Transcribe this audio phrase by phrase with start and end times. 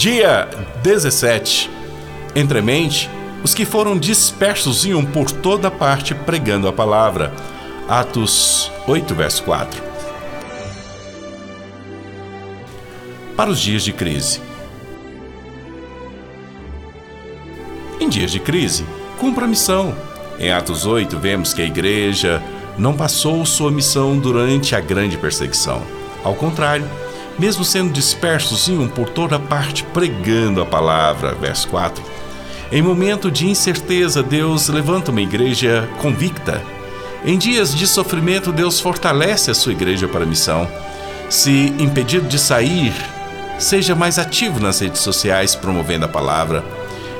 [0.00, 0.48] Dia
[0.82, 1.70] 17.
[2.34, 3.10] Entremente,
[3.44, 7.34] os que foram dispersos iam por toda parte pregando a palavra.
[7.86, 9.82] Atos 8, verso 4.
[13.36, 14.40] Para os dias de crise.
[18.00, 18.86] Em dias de crise,
[19.18, 19.94] cumpra a missão.
[20.38, 22.42] Em Atos 8, vemos que a igreja
[22.78, 25.82] não passou sua missão durante a grande perseguição.
[26.24, 26.88] Ao contrário,
[27.40, 31.34] mesmo sendo dispersos, iam por toda parte pregando a palavra.
[31.34, 32.04] Verso 4.
[32.70, 36.62] Em momento de incerteza, Deus levanta uma igreja convicta.
[37.24, 40.68] Em dias de sofrimento, Deus fortalece a sua igreja para a missão.
[41.30, 42.92] Se impedido de sair,
[43.58, 46.62] seja mais ativo nas redes sociais promovendo a palavra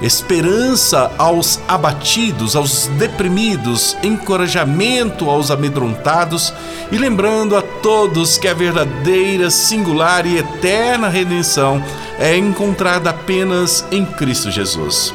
[0.00, 6.52] esperança aos abatidos, aos deprimidos, encorajamento aos amedrontados
[6.92, 11.82] e lembrando a todos que a verdadeira, singular e eterna redenção
[12.18, 15.12] é encontrada apenas em Cristo Jesus.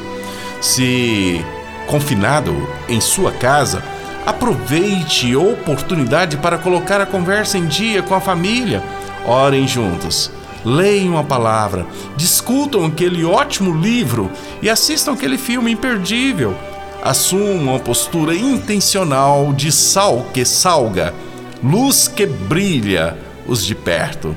[0.60, 1.44] Se
[1.86, 3.82] confinado em sua casa,
[4.26, 8.82] aproveite a oportunidade para colocar a conversa em dia com a família.
[9.26, 10.30] Orem juntos
[10.64, 14.30] leiam a palavra, discutam aquele ótimo livro
[14.62, 16.54] e assistam aquele filme imperdível.
[17.02, 21.14] Assumam a postura intencional de sal que salga,
[21.62, 24.34] luz que brilha os de perto.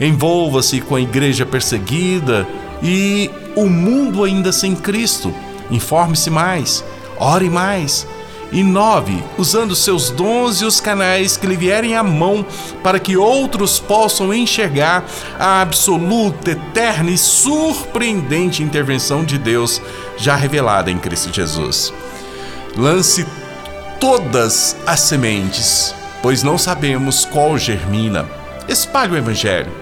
[0.00, 2.46] Envolva-se com a igreja perseguida
[2.82, 5.34] e o mundo ainda sem Cristo.
[5.70, 6.84] Informe-se mais,
[7.18, 8.06] ore mais
[8.54, 12.46] Inove usando seus dons e os canais que lhe vierem à mão
[12.84, 15.04] para que outros possam enxergar
[15.40, 19.82] a absoluta, eterna e surpreendente intervenção de Deus
[20.16, 21.92] já revelada em Cristo Jesus.
[22.76, 23.26] Lance
[23.98, 28.24] todas as sementes, pois não sabemos qual germina.
[28.68, 29.72] Espalhe o Evangelho.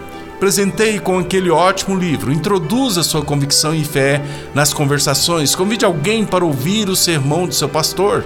[0.40, 2.32] Presenteie com aquele ótimo livro.
[2.32, 4.20] Introduza sua convicção e fé
[4.54, 5.54] nas conversações.
[5.54, 8.24] Convide alguém para ouvir o sermão do seu pastor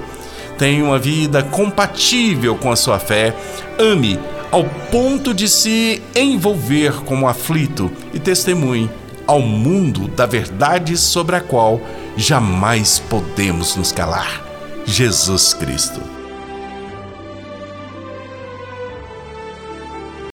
[0.58, 3.34] tenha uma vida compatível com a sua fé,
[3.78, 4.18] ame
[4.50, 8.90] ao ponto de se envolver como aflito e testemunhe
[9.26, 11.80] ao mundo da verdade sobre a qual
[12.16, 14.42] jamais podemos nos calar:
[14.86, 16.15] Jesus Cristo.